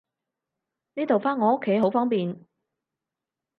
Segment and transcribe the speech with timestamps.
[0.95, 2.43] 呢度返我屋企好方便